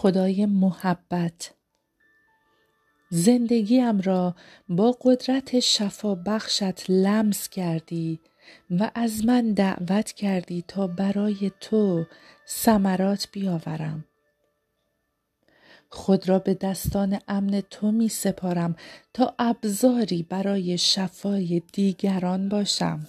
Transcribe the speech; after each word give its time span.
خدای 0.00 0.46
محبت. 0.46 1.54
زندگیم 3.10 4.00
را 4.00 4.34
با 4.68 4.96
قدرت 5.02 5.60
شفا 5.60 6.14
بخشت 6.14 6.90
لمس 6.90 7.48
کردی 7.48 8.20
و 8.70 8.90
از 8.94 9.24
من 9.24 9.52
دعوت 9.52 10.12
کردی 10.12 10.64
تا 10.68 10.86
برای 10.86 11.50
تو 11.60 12.06
ثمرات 12.48 13.28
بیاورم. 13.32 14.04
خود 15.88 16.28
را 16.28 16.38
به 16.38 16.54
دستان 16.54 17.18
امن 17.28 17.60
تو 17.70 17.92
می 17.92 18.08
سپارم 18.08 18.76
تا 19.14 19.34
ابزاری 19.38 20.22
برای 20.22 20.78
شفای 20.78 21.62
دیگران 21.72 22.48
باشم. 22.48 23.08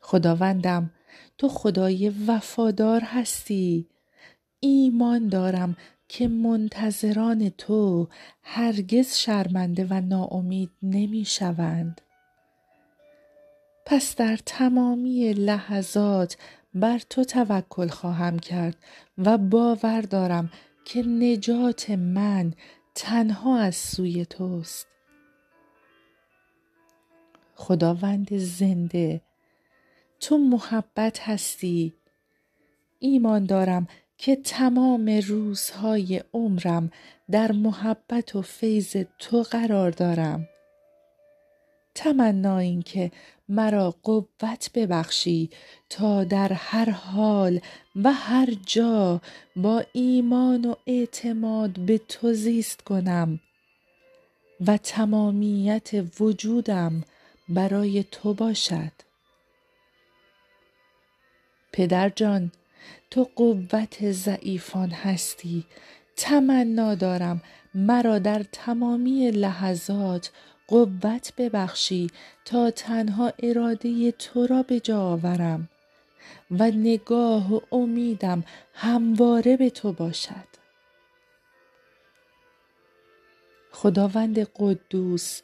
خداوندم 0.00 0.90
تو 1.38 1.48
خدای 1.48 2.12
وفادار 2.26 3.00
هستی. 3.00 3.88
ایمان 4.64 5.28
دارم 5.28 5.76
که 6.08 6.28
منتظران 6.28 7.48
تو 7.48 8.08
هرگز 8.42 9.16
شرمنده 9.16 9.86
و 9.90 10.00
ناامید 10.00 10.70
نمی 10.82 11.24
شوند. 11.24 12.00
پس 13.86 14.16
در 14.16 14.38
تمامی 14.46 15.32
لحظات 15.32 16.36
بر 16.74 16.98
تو 16.98 17.24
توکل 17.24 17.88
خواهم 17.88 18.38
کرد 18.38 18.76
و 19.18 19.38
باور 19.38 20.00
دارم 20.00 20.50
که 20.84 21.02
نجات 21.02 21.90
من 21.90 22.54
تنها 22.94 23.58
از 23.58 23.76
سوی 23.76 24.26
توست. 24.26 24.86
خداوند 27.54 28.36
زنده 28.36 29.20
تو 30.20 30.38
محبت 30.38 31.20
هستی 31.20 31.94
ایمان 32.98 33.44
دارم 33.44 33.86
که 34.24 34.36
تمام 34.36 35.20
روزهای 35.26 36.22
عمرم 36.34 36.90
در 37.30 37.52
محبت 37.52 38.36
و 38.36 38.42
فیض 38.42 38.96
تو 39.18 39.42
قرار 39.42 39.90
دارم. 39.90 40.48
تمنا 41.94 42.58
این 42.58 42.82
که 42.82 43.10
مرا 43.48 43.94
قوت 44.02 44.70
ببخشی 44.74 45.50
تا 45.90 46.24
در 46.24 46.52
هر 46.52 46.90
حال 46.90 47.60
و 47.96 48.12
هر 48.12 48.48
جا 48.66 49.20
با 49.56 49.84
ایمان 49.92 50.64
و 50.64 50.74
اعتماد 50.86 51.80
به 51.80 51.98
تو 51.98 52.32
زیست 52.32 52.82
کنم 52.82 53.40
و 54.66 54.76
تمامیت 54.76 55.90
وجودم 56.20 57.04
برای 57.48 58.04
تو 58.10 58.34
باشد. 58.34 58.92
پدر 61.72 62.08
جان 62.08 62.52
تو 63.10 63.28
قوت 63.36 64.10
ضعیفان 64.10 64.90
هستی. 64.90 65.64
تمنا 66.16 66.94
دارم. 66.94 67.42
مرا 67.74 68.18
در 68.18 68.42
تمامی 68.52 69.30
لحظات 69.30 70.30
قوت 70.68 71.32
ببخشی 71.38 72.10
تا 72.44 72.70
تنها 72.70 73.32
اراده 73.42 74.12
تو 74.12 74.46
را 74.46 74.62
به 74.62 74.80
جا 74.80 75.00
آورم 75.00 75.68
و 76.50 76.70
نگاه 76.70 77.54
و 77.54 77.60
امیدم 77.72 78.44
همواره 78.74 79.56
به 79.56 79.70
تو 79.70 79.92
باشد. 79.92 80.52
خداوند 83.72 84.38
قدوس 84.38 85.40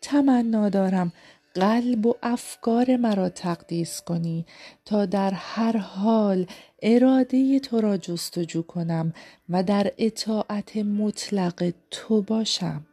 تمنا 0.00 0.68
دارم. 0.68 1.12
قلب 1.54 2.06
و 2.06 2.14
افکار 2.22 2.96
مرا 2.96 3.28
تقدیس 3.28 4.02
کنی 4.02 4.46
تا 4.84 5.06
در 5.06 5.30
هر 5.30 5.76
حال 5.76 6.46
اراده 6.82 7.60
تو 7.60 7.80
را 7.80 7.96
جستجو 7.96 8.62
کنم 8.62 9.12
و 9.48 9.62
در 9.62 9.92
اطاعت 9.98 10.76
مطلق 10.76 11.72
تو 11.90 12.22
باشم. 12.22 12.86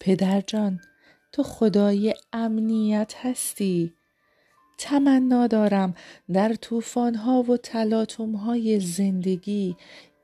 پدر 0.00 0.40
جان 0.40 0.80
تو 1.32 1.42
خدای 1.42 2.14
امنیت 2.32 3.14
هستی. 3.16 3.94
تمنا 4.78 5.46
دارم 5.46 5.94
در 6.32 6.54
طوفانها 6.54 7.42
و 7.42 7.56
تلاطمهای 7.56 8.80
زندگی. 8.80 9.76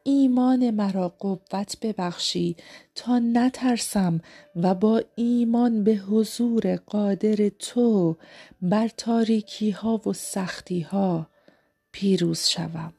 ایمان 0.08 0.70
مرا 0.70 1.08
قوت 1.08 1.76
ببخشی 1.82 2.56
تا 2.94 3.18
نترسم 3.18 4.20
و 4.56 4.74
با 4.74 5.02
ایمان 5.14 5.84
به 5.84 5.94
حضور 5.94 6.76
قادر 6.76 7.48
تو 7.48 8.16
بر 8.62 8.88
تاریکی 8.88 9.70
ها 9.70 10.00
و 10.06 10.12
سختی 10.12 10.80
ها 10.80 11.26
پیروز 11.92 12.48
شوم. 12.48 12.92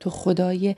تو 0.00 0.10
خدای 0.10 0.76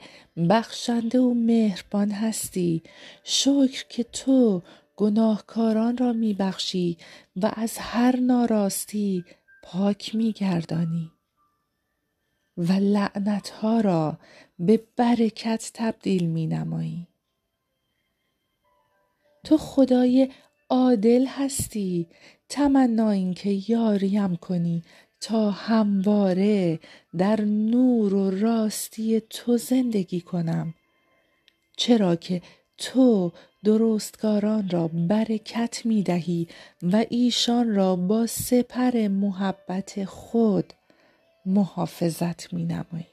بخشنده 0.49 1.19
و 1.19 1.33
مهربان 1.33 2.11
هستی. 2.11 2.83
شکر 3.23 3.85
که 3.89 4.03
تو 4.03 4.61
گناهکاران 4.95 5.97
را 5.97 6.13
میبخشی 6.13 6.97
و 7.35 7.51
از 7.55 7.77
هر 7.77 8.15
ناراستی 8.19 9.25
پاک 9.63 10.15
میگردانی. 10.15 11.16
و 12.57 12.71
لعنتها 12.71 13.81
را 13.81 14.17
به 14.59 14.83
برکت 14.95 15.71
تبدیل 15.73 16.25
می 16.25 16.47
نمایی. 16.47 17.07
تو 19.43 19.57
خدای 19.57 20.31
عادل 20.69 21.25
هستی 21.27 22.07
تمنا 22.49 23.11
اینکه 23.11 23.61
یاریم 23.67 24.35
کنی 24.35 24.83
تا 25.21 25.51
همواره 25.51 26.79
در 27.17 27.41
نور 27.41 28.13
و 28.13 28.31
راستی 28.31 29.21
تو 29.29 29.57
زندگی 29.57 30.21
کنم 30.21 30.73
چرا 31.77 32.15
که 32.15 32.41
تو 32.77 33.31
درستکاران 33.63 34.69
را 34.69 34.87
برکت 34.87 35.81
می 35.85 36.03
دهی 36.03 36.47
و 36.83 37.05
ایشان 37.09 37.75
را 37.75 37.95
با 37.95 38.25
سپر 38.27 39.07
محبت 39.07 40.05
خود 40.05 40.73
محافظت 41.47 42.53
می 42.53 42.65
نمایی. 42.65 43.07